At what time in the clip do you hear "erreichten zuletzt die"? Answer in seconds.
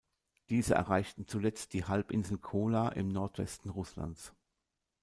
0.73-1.83